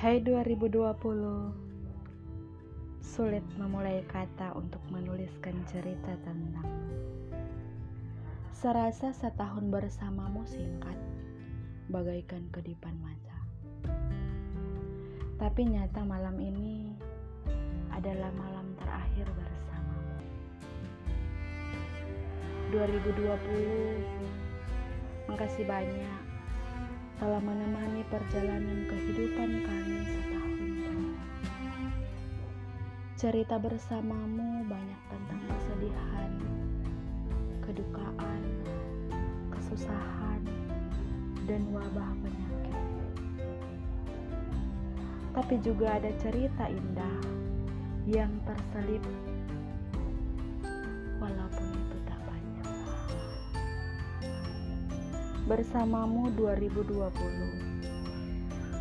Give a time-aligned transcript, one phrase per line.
[0.00, 0.80] Hai 2020
[3.04, 6.96] Sulit memulai kata untuk menuliskan cerita tentangmu
[8.48, 10.96] Serasa setahun bersamamu singkat
[11.92, 13.44] Bagaikan kedipan mata.
[15.36, 16.96] Tapi nyata malam ini
[17.92, 20.16] Adalah malam terakhir bersamamu.
[22.72, 26.29] 2020 Makasih banyak
[27.20, 30.72] telah menemani perjalanan kehidupan kami setahun.
[33.20, 36.32] Cerita bersamamu banyak tentang kesedihan,
[37.60, 38.40] kedukaan,
[39.52, 40.40] kesusahan,
[41.44, 42.80] dan wabah penyakit.
[45.36, 47.20] Tapi juga ada cerita indah
[48.08, 49.04] yang terselip
[55.50, 57.10] bersamamu 2020.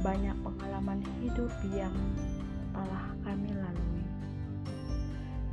[0.06, 1.89] Banyak pengalaman hidup yang
[2.70, 4.06] telah kami lalui.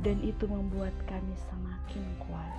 [0.05, 2.53] Dan itu membuat kami semakin kuat.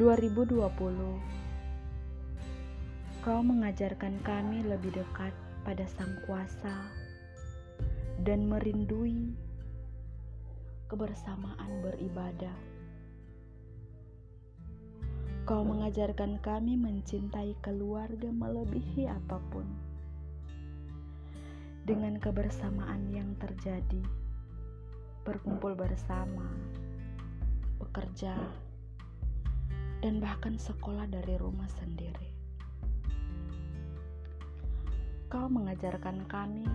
[0.00, 0.64] 2020
[3.20, 6.88] Kau mengajarkan kami lebih dekat pada Sang Kuasa
[8.24, 9.36] dan merindui
[10.88, 12.77] kebersamaan beribadah.
[15.48, 19.64] Kau mengajarkan kami mencintai keluarga melebihi apa pun.
[21.88, 24.04] Dengan kebersamaan yang terjadi,
[25.24, 26.44] berkumpul bersama,
[27.80, 28.36] bekerja,
[30.04, 32.28] dan bahkan sekolah dari rumah sendiri.
[35.32, 36.68] Kau mengajarkan kami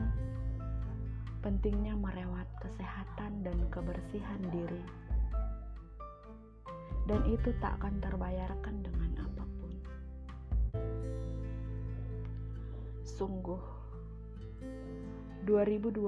[1.46, 4.82] pentingnya merawat kesehatan dan kebersihan diri
[7.04, 9.74] dan itu tak akan terbayarkan dengan apa pun.
[13.04, 13.64] Sungguh,
[15.44, 16.00] 2020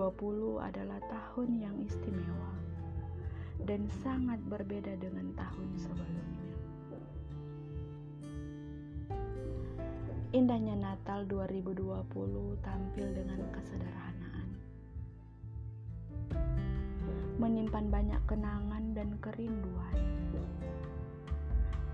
[0.64, 2.56] adalah tahun yang istimewa
[3.68, 6.24] dan sangat berbeda dengan tahun sebelumnya.
[10.32, 14.48] Indahnya Natal 2020 tampil dengan kesederhanaan.
[17.40, 20.00] Menyimpan banyak kenangan dan kerinduan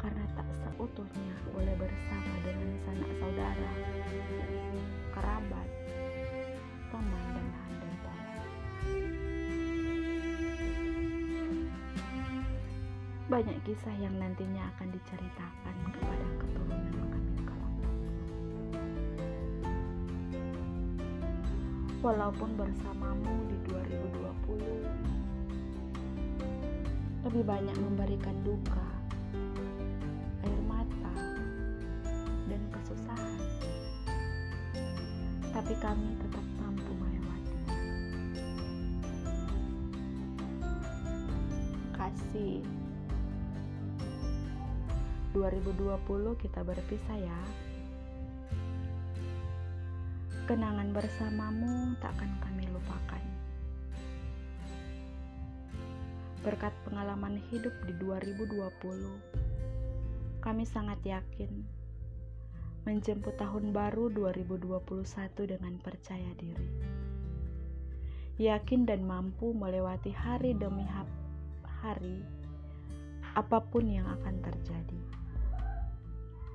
[0.02, 3.72] karena tak seutuhnya boleh bersama dengan sanak saudara,
[5.14, 5.70] kerabat,
[6.90, 7.98] teman, dan handai.
[13.30, 16.82] Banyak kisah yang nantinya akan diceritakan kepada keturunan
[17.14, 17.76] kami kelak.
[22.02, 25.22] Walaupun bersamamu di 2020
[27.22, 29.01] lebih banyak memberikan duka
[35.62, 37.54] tapi kami tetap mampu melewati.
[41.94, 42.66] Kasih
[45.38, 47.42] 2020 kita berpisah ya.
[50.50, 53.22] Kenangan bersamamu takkan kami lupakan.
[56.42, 61.81] Berkat pengalaman hidup di 2020, kami sangat yakin
[62.82, 64.82] menjemput tahun baru 2021
[65.46, 66.70] dengan percaya diri.
[68.42, 70.82] Yakin dan mampu melewati hari demi
[71.82, 72.26] hari
[73.38, 75.02] apa pun yang akan terjadi.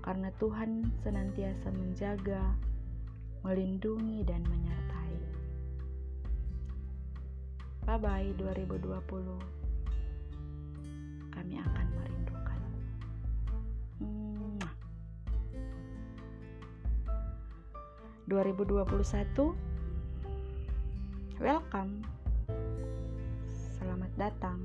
[0.03, 2.55] Karena Tuhan senantiasa menjaga,
[3.47, 5.15] melindungi dan menyertai.
[7.87, 8.83] Bye bye 2020.
[11.31, 12.16] Kami akan merindu
[18.27, 19.55] 2021
[21.39, 22.03] welcome.
[23.79, 24.59] Selamat datang.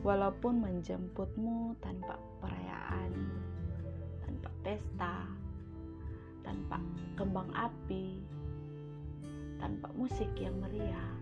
[0.00, 3.12] Walaupun menjemputmu tanpa perayaan
[4.24, 5.28] tanpa pesta
[6.40, 6.80] tanpa
[7.12, 8.24] kembang api
[9.60, 11.12] tanpa musik yang meriah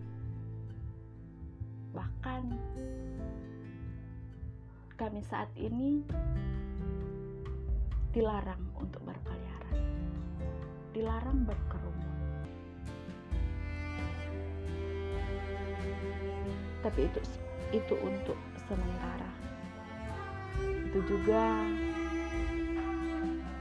[1.90, 2.46] bahkan
[4.94, 6.06] kami saat ini
[8.14, 9.41] dilarang untuk berkeliaran
[10.92, 12.12] dilarang berkerumun.
[16.84, 17.20] Tapi itu
[17.72, 18.36] itu untuk
[18.68, 19.30] sementara.
[20.60, 21.64] Itu juga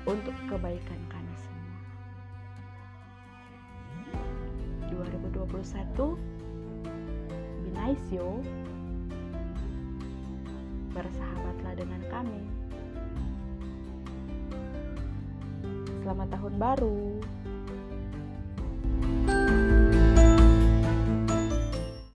[0.04, 1.76] untuk kebaikan kami semua.
[4.92, 6.20] 2021
[7.64, 8.44] Be nice yo
[10.92, 12.61] Bersahabatlah dengan kami
[16.12, 17.31] selamat tahun baru.